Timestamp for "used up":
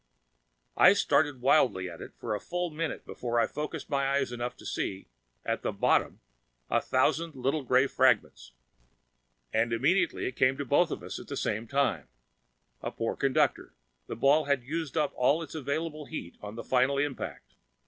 14.63-15.11